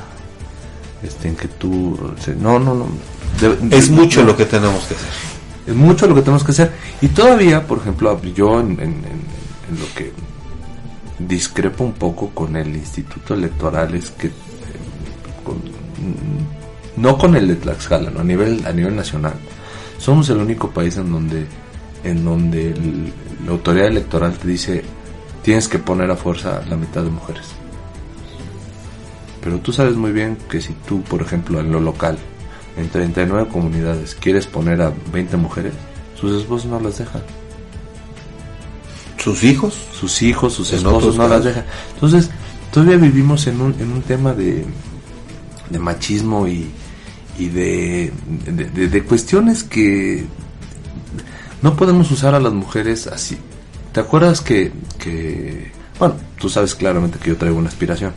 Este, 1.01 1.29
en 1.29 1.35
que 1.35 1.47
tú, 1.47 1.97
no, 2.41 2.59
no, 2.59 2.73
no, 2.73 2.87
es 3.71 3.89
mucho 3.89 4.23
lo 4.23 4.35
que 4.35 4.45
tenemos 4.45 4.85
que 4.85 4.95
hacer. 4.95 5.09
Es 5.67 5.75
mucho 5.75 6.07
lo 6.07 6.15
que 6.15 6.21
tenemos 6.21 6.43
que 6.43 6.51
hacer. 6.51 6.71
Y 7.01 7.09
todavía, 7.09 7.65
por 7.65 7.79
ejemplo, 7.79 8.19
yo 8.33 8.59
en, 8.59 8.77
lo 8.77 9.93
que 9.95 10.11
discrepo 11.19 11.83
un 11.83 11.93
poco 11.93 12.29
con 12.29 12.55
el 12.55 12.75
Instituto 12.75 13.33
Electoral 13.33 13.93
es 13.95 14.11
que, 14.11 14.27
eh, 14.27 14.31
no 16.95 17.17
con 17.17 17.35
el 17.35 17.47
de 17.47 17.55
Tlaxcala, 17.55 18.11
a, 18.17 18.23
nivel, 18.23 18.65
a 18.65 18.71
nivel 18.71 18.95
nacional, 18.95 19.33
somos 19.97 20.29
el 20.29 20.37
único 20.37 20.69
país 20.69 20.95
en 20.97 21.11
donde, 21.11 21.45
en 22.03 22.23
donde 22.23 22.73
la 23.45 23.51
autoridad 23.51 23.87
electoral 23.87 24.37
te 24.37 24.47
dice 24.47 24.83
tienes 25.47 25.67
que 25.67 25.79
poner 25.79 26.11
a 26.11 26.17
fuerza 26.17 26.61
la 26.69 26.75
mitad 26.75 27.03
de 27.03 27.09
mujeres. 27.09 27.45
Pero 29.41 29.59
tú 29.59 29.71
sabes 29.71 29.95
muy 29.95 30.11
bien 30.11 30.37
que 30.49 30.59
si 30.59 30.73
tú, 30.73 31.01
por 31.03 31.21
ejemplo, 31.21 31.61
en 31.61 31.71
lo 31.71 31.79
local, 31.79 32.17
en 32.77 32.89
39 32.89 33.49
comunidades 33.49 34.15
quieres 34.15 34.47
poner 34.47 34.81
a 34.81 34.93
20 35.11 35.37
mujeres, 35.37 35.73
sus 36.19 36.39
esposos 36.39 36.69
no 36.69 36.79
las 36.79 36.97
dejan. 36.97 37.21
¿Sus 39.17 39.43
hijos? 39.43 39.77
Sus 39.99 40.21
hijos, 40.21 40.53
sus 40.53 40.71
esposos 40.71 41.17
no 41.17 41.27
las 41.27 41.43
dejan. 41.43 41.65
Entonces, 41.95 42.29
todavía 42.71 42.97
vivimos 42.97 43.47
en 43.47 43.61
un, 43.61 43.75
en 43.79 43.91
un 43.91 44.01
tema 44.01 44.33
de, 44.33 44.63
de 45.69 45.79
machismo 45.79 46.47
y, 46.47 46.69
y 47.37 47.49
de, 47.49 48.13
de, 48.45 49.03
cuestiones 49.03 49.63
que 49.63 50.25
no 51.61 51.75
podemos 51.75 52.09
usar 52.11 52.35
a 52.35 52.39
las 52.39 52.53
mujeres 52.53 53.07
así. 53.07 53.37
¿Te 53.91 53.99
acuerdas 53.99 54.41
que, 54.41 54.71
que, 54.99 55.71
bueno, 55.99 56.15
tú 56.39 56.49
sabes 56.49 56.75
claramente 56.75 57.19
que 57.19 57.29
yo 57.29 57.37
traigo 57.37 57.57
una 57.57 57.69
aspiración, 57.69 58.13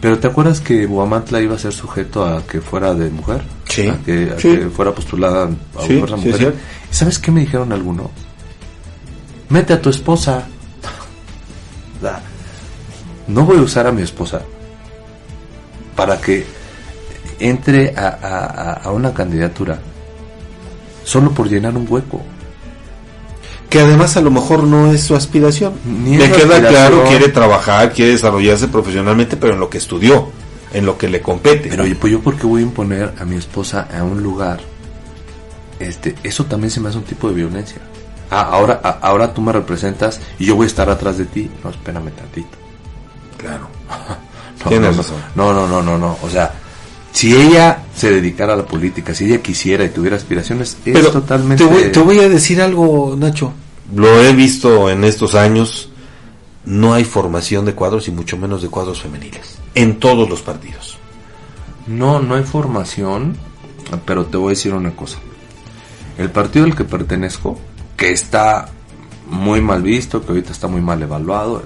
pero 0.00 0.18
¿te 0.18 0.28
acuerdas 0.28 0.60
que 0.60 0.86
Guamantla 0.86 1.40
iba 1.40 1.56
a 1.56 1.58
ser 1.58 1.72
sujeto 1.72 2.24
a 2.24 2.46
que 2.46 2.60
fuera 2.60 2.94
de 2.94 3.10
mujer? 3.10 3.42
Sí. 3.82 3.88
A 3.88 4.36
que, 4.36 4.70
fuera 4.74 4.92
postulada 4.92 5.44
a 5.76 5.82
sí, 5.82 5.98
fuerza 5.98 6.16
mujer. 6.16 6.54
¿Sabes 6.90 7.18
qué 7.18 7.30
me 7.30 7.40
dijeron 7.40 7.72
algunos? 7.72 8.08
Mete 9.48 9.72
a 9.72 9.80
tu 9.80 9.90
esposa. 9.90 10.46
no 13.28 13.44
voy 13.44 13.58
a 13.58 13.62
usar 13.62 13.86
a 13.86 13.92
mi 13.92 14.02
esposa 14.02 14.42
para 15.94 16.20
que 16.20 16.46
entre 17.40 17.94
a, 17.96 18.80
a, 18.84 18.92
una 18.92 19.12
candidatura 19.12 19.78
solo 21.04 21.32
por 21.32 21.48
llenar 21.48 21.76
un 21.76 21.86
hueco 21.88 22.22
que 23.68 23.80
además 23.80 24.16
a 24.16 24.20
lo 24.20 24.30
mejor 24.30 24.64
no 24.64 24.92
es 24.92 25.02
su 25.02 25.14
aspiración. 25.14 25.74
Ni 25.84 26.16
le 26.16 26.30
queda 26.30 26.66
claro, 26.66 27.04
quiere 27.06 27.28
trabajar, 27.28 27.92
quiere 27.92 28.12
desarrollarse 28.12 28.68
profesionalmente, 28.68 29.36
pero 29.36 29.52
en 29.52 29.60
lo 29.60 29.68
que 29.68 29.76
estudió, 29.76 30.30
en 30.72 30.86
lo 30.86 30.98
que 30.98 31.08
le 31.08 31.20
compete. 31.20 31.68
Pero 31.70 31.84
pues 31.98 32.12
yo 32.12 32.20
porque 32.20 32.46
voy 32.46 32.62
a 32.62 32.64
imponer 32.64 33.14
a 33.18 33.24
mi 33.24 33.36
esposa 33.36 33.88
a 33.96 34.02
un 34.02 34.22
lugar, 34.22 34.60
este, 35.78 36.14
eso 36.22 36.44
también 36.44 36.70
se 36.70 36.80
me 36.80 36.88
hace 36.88 36.98
un 36.98 37.04
tipo 37.04 37.28
de 37.28 37.34
violencia. 37.34 37.78
ah, 38.30 38.42
ahora, 38.42 38.80
ah, 38.82 38.98
ahora 39.02 39.32
tú 39.32 39.40
me 39.40 39.52
representas 39.52 40.20
y 40.38 40.46
yo 40.46 40.56
voy 40.56 40.64
a 40.64 40.68
estar 40.68 40.88
atrás 40.90 41.18
de 41.18 41.24
ti. 41.26 41.50
No, 41.62 41.70
espérame 41.70 42.10
tantito. 42.10 42.56
Claro. 43.36 43.68
No, 44.64 44.70
Tienes 44.70 44.90
no, 44.90 45.02
razón. 45.02 45.16
No, 45.36 45.52
no, 45.52 45.68
no, 45.68 45.80
no, 45.80 45.96
no. 45.96 46.18
O 46.20 46.28
sea, 46.28 46.52
si 47.12 47.32
ella 47.32 47.84
se 47.94 48.10
dedicara 48.10 48.54
a 48.54 48.56
la 48.56 48.66
política, 48.66 49.14
si 49.14 49.26
ella 49.26 49.40
quisiera 49.40 49.84
y 49.84 49.90
tuviera 49.90 50.16
aspiraciones, 50.16 50.76
es 50.84 50.94
Pero 50.94 51.12
totalmente... 51.12 51.64
te, 51.64 51.70
voy, 51.70 51.92
te 51.92 52.00
voy 52.00 52.18
a 52.18 52.28
decir 52.28 52.60
algo, 52.60 53.14
Nacho. 53.16 53.52
Lo 53.94 54.20
he 54.20 54.32
visto 54.32 54.90
en 54.90 55.04
estos 55.04 55.36
años. 55.36 55.87
No 56.68 56.92
hay 56.92 57.04
formación 57.04 57.64
de 57.64 57.74
cuadros 57.74 58.08
y 58.08 58.10
mucho 58.10 58.36
menos 58.36 58.60
de 58.60 58.68
cuadros 58.68 59.00
femeniles. 59.00 59.58
En 59.74 59.98
todos 59.98 60.28
los 60.28 60.42
partidos. 60.42 60.98
No, 61.86 62.20
no 62.20 62.34
hay 62.34 62.42
formación, 62.42 63.38
pero 64.04 64.26
te 64.26 64.36
voy 64.36 64.48
a 64.48 64.50
decir 64.50 64.74
una 64.74 64.94
cosa. 64.94 65.16
El 66.18 66.30
partido 66.30 66.66
al 66.66 66.76
que 66.76 66.84
pertenezco, 66.84 67.58
que 67.96 68.12
está 68.12 68.68
muy 69.30 69.62
mal 69.62 69.82
visto, 69.82 70.20
que 70.20 70.28
ahorita 70.28 70.52
está 70.52 70.68
muy 70.68 70.82
mal 70.82 71.02
evaluado, 71.02 71.62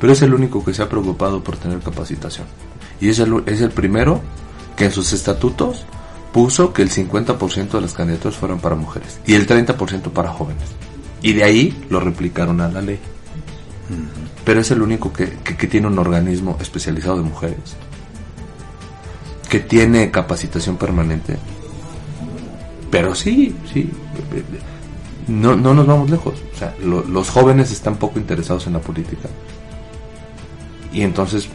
pero 0.00 0.14
es 0.14 0.22
el 0.22 0.32
único 0.32 0.64
que 0.64 0.72
se 0.72 0.80
ha 0.80 0.88
preocupado 0.88 1.44
por 1.44 1.58
tener 1.58 1.80
capacitación. 1.80 2.46
Y 3.02 3.10
es 3.10 3.18
el, 3.18 3.42
es 3.44 3.60
el 3.60 3.70
primero 3.70 4.22
que 4.78 4.86
en 4.86 4.92
sus 4.92 5.12
estatutos 5.12 5.84
puso 6.32 6.72
que 6.72 6.80
el 6.80 6.88
50% 6.90 7.68
de 7.68 7.80
las 7.82 7.92
candidaturas 7.92 8.38
fueran 8.38 8.60
para 8.60 8.76
mujeres 8.76 9.20
y 9.26 9.34
el 9.34 9.46
30% 9.46 10.10
para 10.10 10.30
jóvenes. 10.30 10.70
Y 11.20 11.34
de 11.34 11.44
ahí 11.44 11.86
lo 11.90 12.00
replicaron 12.00 12.62
a 12.62 12.68
la 12.68 12.80
ley. 12.80 12.98
Pero 14.44 14.60
es 14.60 14.70
el 14.70 14.82
único 14.82 15.12
que, 15.12 15.30
que- 15.44 15.66
tiene 15.66 15.86
un 15.86 15.98
organismo 15.98 16.56
especializado 16.60 17.16
de 17.18 17.22
mujeres 17.22 17.76
que 19.48 19.60
tiene 19.60 20.10
capacitación 20.10 20.76
permanente. 20.76 21.36
Pero 22.90 23.14
sí, 23.14 23.54
sí. 23.72 23.90
No, 25.28 25.56
no 25.56 25.74
nos 25.74 25.86
vamos 25.86 26.10
lejos. 26.10 26.34
O 26.54 26.58
sea, 26.58 26.74
lo- 26.82 27.04
los 27.04 27.28
jóvenes 27.30 27.70
están 27.72 27.96
poco 27.96 28.18
interesados 28.18 28.66
en 28.66 28.72
la 28.74 28.80
política. 28.80 29.28
Y 30.92 31.02
entonces, 31.02 31.48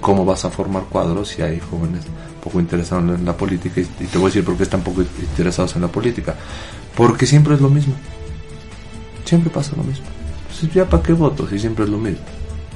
¿cómo 0.00 0.24
vas 0.24 0.44
a 0.44 0.50
formar 0.50 0.84
cuadros 0.84 1.28
si 1.28 1.42
hay 1.42 1.60
jóvenes 1.60 2.02
poco 2.42 2.60
interesados 2.60 3.04
en 3.18 3.24
la 3.24 3.36
política? 3.36 3.80
Y 3.80 3.84
te 4.06 4.18
voy 4.18 4.26
a 4.26 4.28
decir 4.28 4.44
por 4.44 4.56
qué 4.56 4.62
están 4.64 4.80
poco 4.82 5.02
interesados 5.02 5.74
en 5.76 5.82
la 5.82 5.88
política. 5.88 6.34
Porque 6.96 7.26
siempre 7.26 7.54
es 7.54 7.60
lo 7.60 7.68
mismo. 7.68 7.94
Siempre 9.24 9.50
pasa 9.50 9.72
lo 9.76 9.82
mismo. 9.84 10.06
Entonces, 10.54 10.72
¿ya 10.74 10.88
para 10.88 11.02
qué 11.02 11.12
voto 11.12 11.48
si 11.48 11.58
siempre 11.58 11.84
es 11.84 11.90
lo 11.90 11.98
mismo? 11.98 12.24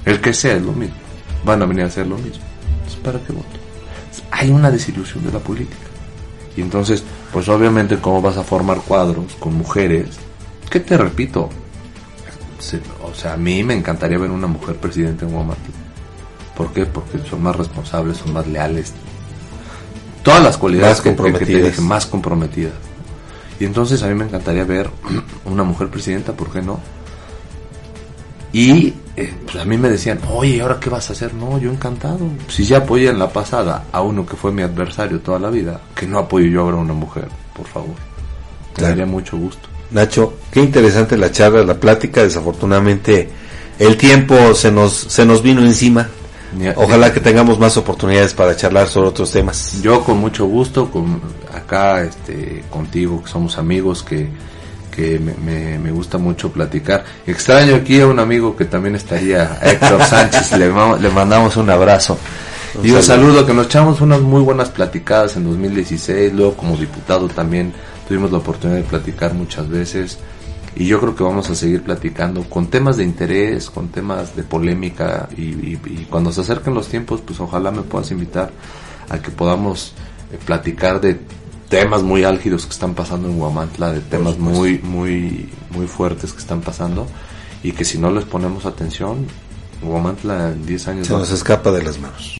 El 0.04 0.20
que 0.20 0.32
sea 0.32 0.56
es 0.56 0.62
lo 0.62 0.72
mismo. 0.72 0.96
Van 1.44 1.62
a 1.62 1.66
venir 1.66 1.84
a 1.84 1.86
hacer 1.86 2.06
lo 2.06 2.16
mismo. 2.16 2.42
Entonces, 2.78 3.00
¿para 3.02 3.18
qué 3.20 3.32
voto? 3.32 3.46
hay 4.30 4.50
una 4.50 4.70
desilusión 4.70 5.24
de 5.24 5.32
la 5.32 5.38
política. 5.38 5.76
Y 6.56 6.60
entonces, 6.60 7.02
pues 7.32 7.48
obviamente, 7.48 7.98
¿cómo 7.98 8.20
vas 8.20 8.36
a 8.36 8.42
formar 8.44 8.78
cuadros 8.80 9.34
con 9.38 9.54
mujeres? 9.56 10.08
Que 10.70 10.80
te 10.80 10.96
repito, 10.96 11.48
se- 12.58 12.80
o 13.02 13.14
sea, 13.14 13.34
a 13.34 13.36
mí 13.36 13.62
me 13.64 13.74
encantaría 13.74 14.18
ver 14.18 14.30
una 14.30 14.46
mujer 14.48 14.76
presidente 14.76 15.24
en 15.24 15.32
Guamantla. 15.32 15.74
¿Por 16.56 16.72
qué? 16.72 16.84
Porque 16.86 17.18
son 17.28 17.42
más 17.42 17.54
responsables, 17.56 18.18
son 18.18 18.32
más 18.32 18.46
leales. 18.46 18.92
Todas 20.22 20.42
las 20.42 20.56
cualidades 20.58 21.00
que, 21.00 21.10
que- 21.10 21.16
te 21.16 21.44
dije, 21.70 21.80
más 21.82 22.06
comprometidas. 22.06 22.74
Y 23.60 23.64
entonces 23.64 24.02
a 24.02 24.08
mí 24.08 24.14
me 24.14 24.24
encantaría 24.24 24.64
ver 24.64 24.90
una 25.44 25.62
mujer 25.64 25.88
presidenta, 25.88 26.32
¿por 26.32 26.50
qué 26.52 26.60
no? 26.60 26.80
Y 28.58 28.92
eh, 29.14 29.32
pues 29.44 29.56
a 29.56 29.64
mí 29.64 29.76
me 29.76 29.88
decían, 29.88 30.18
oye, 30.32 30.56
¿y 30.56 30.60
ahora 30.60 30.80
qué 30.80 30.90
vas 30.90 31.08
a 31.08 31.12
hacer? 31.12 31.32
No, 31.32 31.58
yo 31.58 31.70
encantado. 31.70 32.28
Si 32.48 32.64
ya 32.64 32.78
apoyé 32.78 33.08
en 33.08 33.20
la 33.20 33.32
pasada 33.32 33.84
a 33.92 34.02
uno 34.02 34.26
que 34.26 34.34
fue 34.34 34.50
mi 34.50 34.62
adversario 34.62 35.20
toda 35.20 35.38
la 35.38 35.48
vida, 35.48 35.80
que 35.94 36.08
no 36.08 36.18
apoyo 36.18 36.46
yo 36.46 36.62
ahora 36.62 36.78
a 36.78 36.80
una 36.80 36.92
mujer, 36.92 37.28
por 37.54 37.66
favor. 37.68 37.94
Me 38.76 38.82
daría 38.82 39.06
mucho 39.06 39.36
gusto. 39.36 39.68
Nacho, 39.92 40.34
qué 40.50 40.58
interesante 40.58 41.16
la 41.16 41.30
charla, 41.30 41.62
la 41.62 41.74
plática. 41.74 42.24
Desafortunadamente, 42.24 43.28
el 43.78 43.96
tiempo 43.96 44.52
se 44.54 44.72
nos, 44.72 44.92
se 44.92 45.24
nos 45.24 45.40
vino 45.40 45.62
encima. 45.62 46.08
Ojalá 46.74 47.12
que 47.12 47.20
tengamos 47.20 47.60
más 47.60 47.76
oportunidades 47.76 48.34
para 48.34 48.56
charlar 48.56 48.88
sobre 48.88 49.10
otros 49.10 49.30
temas. 49.30 49.80
Yo 49.82 50.02
con 50.02 50.18
mucho 50.18 50.46
gusto, 50.46 50.90
con 50.90 51.20
acá 51.54 52.02
este, 52.02 52.64
contigo, 52.70 53.22
que 53.22 53.30
somos 53.30 53.56
amigos, 53.56 54.02
que, 54.02 54.28
que 54.98 55.18
me, 55.20 55.32
me- 55.34 55.78
me 55.78 55.92
gusta 55.92 56.18
mucho 56.18 56.50
platicar. 56.50 57.04
Extraño 57.24 57.76
aquí 57.76 58.00
a 58.00 58.06
un 58.08 58.18
amigo 58.18 58.56
que 58.56 58.64
también 58.64 58.96
estaría, 58.96 59.56
Héctor 59.62 60.02
Sánchez, 60.04 60.52
le, 60.58 60.66
le 61.00 61.10
mandamos 61.10 61.56
un 61.56 61.70
abrazo. 61.70 62.18
Un 62.74 62.84
y 62.84 62.90
un 62.90 63.00
saludo. 63.02 63.28
saludo, 63.32 63.46
que 63.46 63.54
nos 63.54 63.66
echamos 63.66 64.00
unas 64.00 64.20
muy 64.20 64.42
buenas 64.42 64.70
platicadas 64.70 65.36
en 65.36 65.44
2016, 65.44 66.32
luego 66.32 66.54
como 66.54 66.76
diputado 66.76 67.28
también 67.28 67.72
tuvimos 68.08 68.32
la 68.32 68.38
oportunidad 68.38 68.78
de 68.78 68.84
platicar 68.84 69.34
muchas 69.34 69.68
veces. 69.68 70.18
Y 70.74 70.86
yo 70.86 71.00
creo 71.00 71.14
que 71.14 71.22
vamos 71.22 71.48
a 71.48 71.54
seguir 71.54 71.82
platicando 71.82 72.42
con 72.44 72.66
temas 72.66 72.96
de 72.96 73.04
interés, 73.04 73.70
con 73.70 73.88
temas 73.88 74.34
de 74.34 74.42
polémica 74.42 75.28
y, 75.36 75.42
y- 75.42 75.80
y 75.86 76.06
cuando 76.10 76.32
se 76.32 76.40
acerquen 76.40 76.74
los 76.74 76.88
tiempos, 76.88 77.20
pues 77.24 77.38
ojalá 77.38 77.70
me 77.70 77.82
puedas 77.82 78.10
invitar 78.10 78.50
a 79.10 79.18
que 79.22 79.30
podamos 79.30 79.92
eh, 80.32 80.38
platicar 80.44 81.00
de 81.00 81.18
temas 81.68 82.02
muy 82.02 82.24
álgidos 82.24 82.66
que 82.66 82.72
están 82.72 82.94
pasando 82.94 83.28
en 83.28 83.38
Guamantla, 83.38 83.92
de 83.92 84.00
temas 84.00 84.38
muy, 84.38 84.78
muy, 84.78 85.48
muy 85.70 85.86
fuertes 85.86 86.32
que 86.32 86.38
están 86.38 86.60
pasando 86.60 87.06
y 87.62 87.72
que 87.72 87.84
si 87.84 87.98
no 87.98 88.10
les 88.10 88.24
ponemos 88.24 88.66
atención, 88.66 89.26
Guamantla 89.82 90.50
en 90.50 90.66
10 90.66 90.88
años 90.88 91.06
Se 91.06 91.12
va 91.12 91.20
a 91.20 91.22
nos 91.22 91.30
escapa 91.30 91.70
de 91.70 91.82
las 91.82 91.98
manos. 91.98 92.36